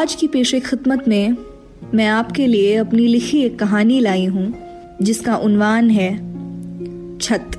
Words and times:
आज 0.00 0.14
की 0.14 0.26
पेशे 0.26 0.60
खिदमत 0.60 1.08
में 1.08 1.36
मैं 1.94 2.06
आपके 2.06 2.46
लिए 2.46 2.76
अपनी 2.76 3.06
लिखी 3.06 3.42
एक 3.42 3.58
कहानी 3.58 4.00
लाई 4.00 4.24
हूँ, 4.26 4.54
जिसका 5.02 5.36
उन्वान 5.36 5.90
है 5.90 6.16
छत। 7.18 7.50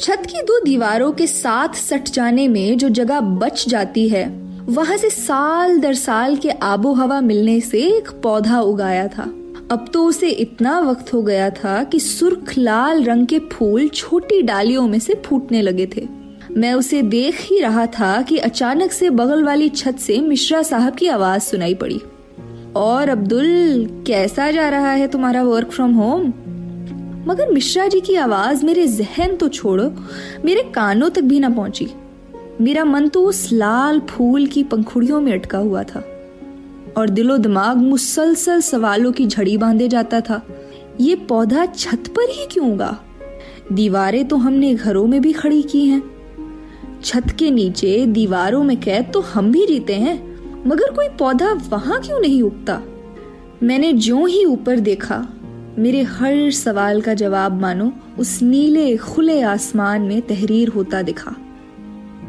छत 0.00 0.22
की 0.26 0.42
दो 0.42 0.64
दीवारों 0.64 1.12
के 1.12 1.26
साथ 1.26 1.68
सट 1.68 2.04
जाने 2.04 2.48
में 2.48 2.78
जो 2.78 2.88
जगह 2.88 3.20
बच 3.20 3.68
जाती 3.68 4.08
है, 4.08 4.28
वहाँ 4.64 4.96
से 4.96 5.10
साल 5.10 5.78
दर 5.78 5.94
साल 5.94 6.36
के 6.36 6.50
आबो 6.50 6.92
हवा 6.92 7.20
मिलने 7.20 7.60
से 7.60 7.80
एक 7.82 8.10
पौधा 8.22 8.60
उगाया 8.60 9.08
था। 9.08 9.22
अब 9.70 9.90
तो 9.92 10.04
उसे 10.04 10.28
इतना 10.28 10.80
वक्त 10.80 11.12
हो 11.12 11.22
गया 11.22 11.50
था 11.50 11.84
कि 11.84 12.00
सुर्ख 12.00 12.58
लाल 12.58 13.04
रंग 13.04 13.26
के 13.26 13.38
फूल 13.38 13.88
छोटी 13.88 14.42
डालियों 14.42 14.88
में 14.88 14.98
से 14.98 15.22
फूटने 15.26 15.62
लगे 15.62 15.86
थे। 15.86 16.17
मैं 16.56 16.74
उसे 16.74 17.02
देख 17.02 17.40
ही 17.40 17.60
रहा 17.60 17.86
था 17.86 18.22
कि 18.22 18.36
अचानक 18.38 18.92
से 18.92 19.10
बगल 19.10 19.44
वाली 19.44 19.68
छत 19.68 19.96
से 19.96 20.20
मिश्रा 20.20 20.62
साहब 20.62 20.94
की 20.94 21.06
आवाज़ 21.06 21.42
सुनाई 21.42 21.74
पड़ी। 21.74 22.00
और 22.76 23.08
अब्दुल, 23.08 23.44
कैसा 24.06 24.50
जा 24.50 24.68
रहा 24.68 24.90
है 24.90 25.08
तुम्हारा 25.08 25.42
वर्क 25.42 25.68
फ्रॉम 25.68 25.92
होम 25.92 26.32
मगर 27.26 27.52
मिश्रा 27.52 27.86
जी 27.88 28.00
की 28.00 28.14
आवाज़ 28.14 28.66
मेरे 28.66 28.86
जहन 28.86 29.36
तो 29.36 29.48
छोड़ो, 29.48 29.92
मेरे 30.44 30.62
कानों 30.62 31.10
तक 31.10 31.22
भी 31.22 31.40
ना 31.40 31.50
पहुँची। 31.50 31.88
मेरा 32.60 32.84
मन 32.84 33.08
तो 33.08 33.24
उस 33.24 33.48
लाल 33.52 34.00
फूल 34.00 34.46
की 34.46 34.62
पंखुड़ियों 34.62 35.20
में 35.20 35.32
अटका 35.32 35.58
हुआ 35.58 35.82
था। 35.82 36.04
और 36.96 37.10
दिलो 37.10 37.38
दिमाग 37.38 37.76
मुसलसल 37.76 38.60
सवालों 38.60 39.12
की 39.12 39.26
झड़ी 39.26 39.56
बांधे 39.56 39.88
जाता 39.88 40.20
था, 40.20 40.46
ये 41.00 41.14
पौधा 41.14 41.66
छत 41.66 42.08
पर 42.08 42.30
ही 42.30 42.46
क्यों 42.46 42.72
उगा? 42.72 42.98
दीवारें 43.72 44.28
तो 44.28 44.36
हमने 44.36 44.74
घरों 44.74 45.06
में 45.06 45.22
भी 45.22 45.32
खड़ी 45.32 45.62
की 45.62 45.86
हैं। 45.86 46.17
छत 47.04 47.30
के 47.38 47.50
नीचे 47.50 48.06
दीवारों 48.06 48.62
में 48.62 48.76
कैद 48.80 49.10
तो 49.14 49.20
हम 49.20 49.50
भी 49.52 49.66
जीते 49.66 49.94
हैं, 49.94 50.16
मगर 50.66 50.92
कोई 50.92 51.08
पौधा 51.08 51.52
वहाँ 51.68 52.00
क्यों 52.02 52.20
नहीं 52.20 52.42
उगता? 52.42 52.80
मैंने 53.62 53.92
जो 53.92 54.24
ही 54.26 54.44
ऊपर 54.44 54.80
देखा, 54.80 55.26
मेरे 55.78 56.02
हर 56.02 56.50
सवाल 56.50 57.00
का 57.00 57.14
जवाब 57.14 57.60
मानो 57.60 57.92
उस 58.18 58.40
नीले 58.42 58.96
खुले 58.96 59.40
आसमान 59.42 60.02
में 60.02 60.20
तहरीर 60.22 60.68
होता 60.68 61.02
दिखा। 61.02 61.34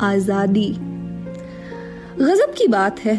आज़ादी। 0.00 0.68
गजब 2.20 2.54
की 2.58 2.66
बात 2.68 3.00
है 3.00 3.16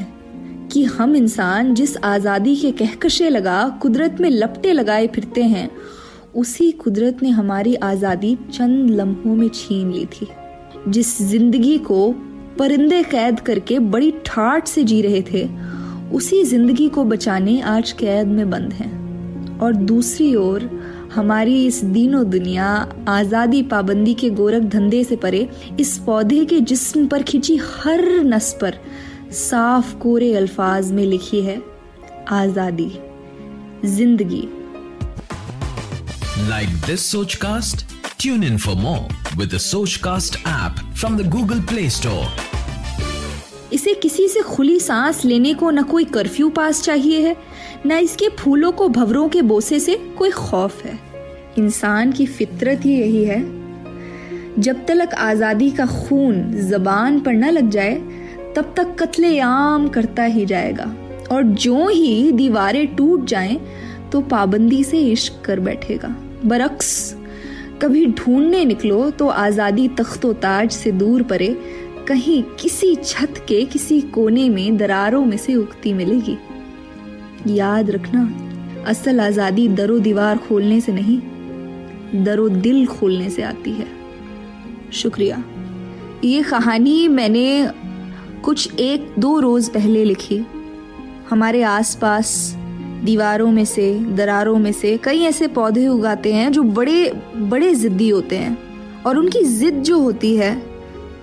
कि 0.71 0.83
हम 0.83 1.15
इंसान 1.15 1.73
जिस 1.73 1.95
आज़ादी 1.97 2.55
के 2.55 2.71
कहकशे 2.71 3.29
लगा, 3.29 3.67
कुदरत 3.81 4.17
में 4.21 4.29
लपटे 4.29 4.73
लगाए 4.73 5.07
फिरते 5.07 5.43
हैं, 5.43 5.69
उसी 6.35 6.71
कुदरत 6.71 7.23
ने 7.23 7.29
हमारी 7.29 7.75
आज़ादी 7.75 8.35
चंद 8.53 8.89
लम्हों 8.89 9.35
में 9.35 9.47
छीन 9.49 9.91
ली 9.91 10.05
थी। 10.05 10.27
जिस 10.87 11.21
ज़िंदगी 11.21 11.77
को 11.77 12.11
परिंदे 12.59 13.01
कैद 13.03 13.39
करके 13.39 13.79
बड़ी 13.79 14.11
ठाट 14.25 14.67
से 14.67 14.83
जी 14.83 15.01
रहे 15.01 15.21
थे, 15.21 15.47
उसी 16.13 16.43
ज़िंदगी 16.43 16.87
को 16.89 17.03
बचाने 17.03 17.59
आज 17.61 17.91
कैद 17.91 18.27
में 18.27 18.49
बंद 18.49 18.73
हैं। 18.73 19.59
और 19.59 19.73
दूसरी 19.73 20.33
ओर, 20.35 20.69
हमारी 21.15 21.65
इस 21.65 21.83
दीनो 21.83 22.23
दुनिया 22.23 22.67
आज़ादी 23.07 23.61
पाबंदी 23.63 24.13
के 24.13 24.29
गोरख 24.29 24.63
धंधे 24.63 25.03
से 25.03 25.15
परे, 25.15 25.47
इस 25.79 25.97
पौधे 25.97 26.43
के 26.45 26.59
जिस्म 26.61 27.07
पर 27.07 27.23
खिंची 27.23 27.55
हर 27.57 28.05
नस 28.25 28.55
पर 28.61 28.79
साफ़ 29.33 29.93
कोरे 29.95 30.33
अल्फाज 30.35 30.91
में 30.91 31.03
लिखी 31.05 31.41
है, 31.41 31.62
आज़ादी, 32.29 32.91
ज़िंदगी। 33.85 34.47
Like 36.50 36.69
this 36.88 37.12
Sochcast 37.35 37.85
in 38.25 38.57
for 38.57 38.75
more 38.75 39.37
with 39.37 39.49
the 39.49 39.57
Sochcast 39.95 40.35
app 40.47 40.95
from 40.95 41.17
the 41.17 41.29
Google 41.29 41.59
Play 41.61 41.89
Store 41.89 42.25
इसे 43.73 43.93
किसी 43.93 44.27
से 44.27 44.41
खुली 44.41 44.79
सांस 44.79 45.25
लेने 45.25 45.53
को 45.53 45.69
न 45.71 45.83
कोई 45.83 46.05
कर्फ्यू 46.05 46.49
पास 46.49 46.81
चाहिए 46.83 47.27
है, 47.27 47.35
न 47.85 47.91
इसके 47.91 48.29
फूलों 48.29 48.71
को 48.71 48.87
भवरों 48.89 49.29
के 49.29 49.41
बोसे 49.41 49.79
से 49.79 49.95
कोई 50.17 50.31
खौफ 50.31 50.85
है। 50.85 50.99
इंसान 51.57 52.11
की 52.11 52.25
फितरत 52.25 52.85
ही 52.85 52.99
यही 52.99 53.23
है। 53.23 53.41
जब 54.59 54.85
तक 54.85 55.13
आज़ादी 55.13 55.71
का 55.71 55.85
खून 55.85 56.67
जबान 56.69 57.19
पर 57.19 57.33
न 57.33 57.49
लग 57.49 57.69
जाए, 57.69 57.95
तब 58.55 58.73
तक 58.77 58.95
कत्ले 58.99 59.39
आम 59.39 59.87
करता 59.87 60.23
ही 60.23 60.45
जाएगा। 60.45 60.95
और 61.31 61.43
जो 61.43 61.87
ही 61.87 62.31
दीवारें 62.31 62.95
टूट 62.95 63.25
जाएँ 63.25 63.59
तो 64.11 64.21
पाबंदी 64.21 64.83
से 64.83 64.99
इश्क 65.11 65.41
कर 65.45 65.59
बैठेगा। 65.59 66.15
बरक्स 66.45 67.15
कभी 67.81 68.06
ढूँढने 68.07 68.63
निकलो 68.65 69.09
तो 69.09 69.27
आज़ादी 69.27 69.88
तख्तो 69.88 70.31
ताज 70.33 70.71
से 70.71 70.91
दूर 70.91 71.24
परे, 71.24 71.47
कहीं 72.07 72.41
किसी 72.59 72.95
छत 72.95 73.44
के 73.47 73.63
किसी 73.65 74.00
कोने 74.01 74.47
में 74.50 74.77
दरारों 74.77 75.24
में 75.25 75.38
से 75.38 75.56
उगती 75.56 75.94
मिलेगी। 75.94 76.38
याद 77.47 77.89
रखना, 77.89 78.24
असल 78.88 79.19
आज़ादी 79.19 79.68
दरो 79.69 80.00
दीवार 80.00 80.38
खोलने 80.38 80.79
से 80.81 80.91
नहीं, 80.91 81.19
दरो 82.24 82.47
दिल 82.50 82.85
खोलने 82.88 83.29
से 83.29 83.41
आती 83.44 83.71
है। 83.71 83.88
शुक्रिया। 84.94 85.44
ये 86.24 86.44
कहानी 86.44 87.07
मैंने 87.07 87.69
कुछ 88.44 88.79
एक 88.79 89.13
दो 89.19 89.39
रोज़ 89.39 89.71
पहले 89.71 90.03
लिखी। 90.03 90.45
हमारे 91.29 91.62
आसपास 91.63 92.56
दीवारों 92.97 93.51
में 93.51 93.65
से, 93.65 93.94
दरारों 94.15 94.57
में 94.57 94.71
से 94.71 94.95
कई 94.97 95.21
ऐसे 95.23 95.47
पौधे 95.47 95.88
उगाते 95.88 96.33
हैं 96.33 96.51
जो 96.51 96.63
बड़े 96.63 97.11
बड़े 97.35 97.73
ज़िद्दी 97.75 98.09
होते 98.09 98.38
हैं। 98.38 98.57
और 99.05 99.17
उनकी 99.17 99.44
ज़िद 99.44 99.81
जो 99.83 99.99
होती 99.99 100.35
है, 100.35 100.61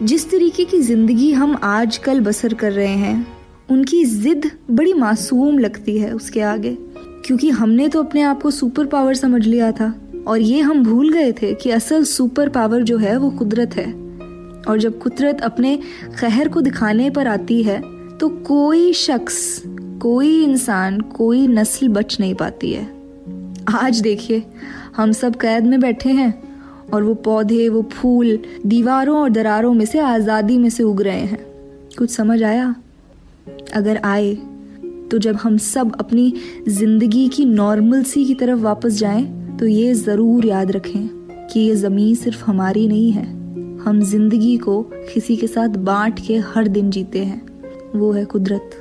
जिस 0.03 0.31
तरीके 0.31 0.65
की 0.65 0.81
ज़िंदगी 0.81 1.33
हम 1.33 1.57
आजकल 1.65 2.21
बसर 2.21 2.55
कर 2.55 2.73
रहे 2.73 2.95
हैं, 2.97 3.27
उनकी 3.69 4.05
ज़िद 4.05 4.51
बड़ी 4.71 4.93
मासूम 4.95 5.59
लगती 5.59 5.99
है 5.99 6.13
उसके 6.13 6.41
आगे। 6.43 6.77
क्योंकि 7.27 7.51
हमने 7.51 7.89
तो 7.89 8.03
अपने 8.03 8.23
आप 8.23 8.43
को 8.43 8.51
सुपर 8.51 8.87
पावर 8.87 9.15
समझ 9.15 9.45
लिया 9.47 9.71
था, 9.73 9.93
और 10.27 10.41
ये 10.41 10.61
हम 10.61 10.83
भूल 10.85 11.13
गए 11.13 11.33
थे 11.33 11.53
कि 11.55 11.71
असल 11.71 12.05
सुपर 12.05 12.49
पावर 12.49 12.83
जो 12.83 12.99
है 12.99 13.17
वो 13.17 13.31
कुदरत 13.31 13.77
है। 13.77 13.93
और 14.65 14.79
जब 14.79 14.99
कुदरत 14.99 15.41
अपने 15.41 15.77
कहर 16.21 16.49
को 16.49 16.61
दिखाने 16.61 17.09
पर 17.11 17.29
आती 17.29 17.63
है 17.63 17.81
तो 18.19 18.29
कोई 18.45 18.93
शख्स 18.93 19.63
कोई 20.05 20.43
इंसान, 20.45 21.01
कोई 21.01 21.47
नस्ल 21.49 21.87
बच 21.89 22.17
नहीं 22.21 22.35
पाती 22.35 22.73
है। 22.73 22.83
आज 23.75 24.01
देखिए, 24.01 24.43
हम 24.97 25.13
सब 25.13 25.37
कैद 25.37 25.65
में 25.65 25.79
बैठे 25.81 26.11
हैं 26.11 26.91
और 26.93 27.03
वो 27.03 27.15
पौधे, 27.15 27.69
वो 27.69 27.83
फूल 27.93 28.39
दीवारों 28.67 29.17
और 29.19 29.31
दरारों 29.31 29.73
में 29.75 29.85
से 29.87 29.99
आज़ादी 29.99 30.59
में 30.59 30.69
से 30.71 30.83
उग 30.83 31.01
रहे 31.03 31.21
हैं। 31.21 31.39
कुछ 31.99 32.11
समझ 32.11 32.43
आया? 32.43 32.75
अगर 33.75 34.01
आए 34.05 34.35
तो 35.11 35.19
जब 35.19 35.37
हम 35.37 35.59
सब 35.59 35.97
अपनी 36.01 36.33
ज़िंदगी 36.69 37.29
की 37.29 37.45
नॉर्मल 37.45 38.03
सी 38.03 38.25
की 38.25 38.35
तरफ़ 38.35 38.61
वापस 38.61 38.99
जाएँ 38.99 39.57
तो 39.59 39.67
ये 39.67 39.95
ज़रूर 39.95 40.47
याद 40.47 40.71
रखें 40.71 41.09
कि 41.47 41.61
ये 41.61 41.75
ज़मीन 41.77 42.15
सिर्फ़ 42.15 42.45
हमारी 42.45 42.87
नहीं 42.89 43.11
है। 43.13 43.27
हम 43.85 44.03
ज़िंदगी 44.03 44.57
को 44.59 44.81
किसी 45.15 45.37
के 45.37 45.47
साथ 45.47 45.83
बांट 45.83 46.27
के 46.27 46.39
हर 46.47 46.69
दिन 46.69 46.91
जीते 46.91 47.25
हैं। 47.25 47.43
वो 47.95 48.13
है 48.13 48.25
कुदरत। 48.25 48.81